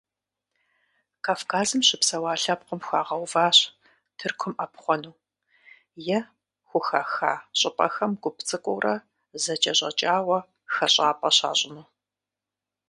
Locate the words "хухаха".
6.67-7.33